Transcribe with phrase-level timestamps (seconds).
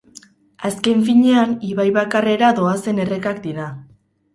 [0.69, 3.73] Azken finean, ibai bakarrera doazen errekak dira.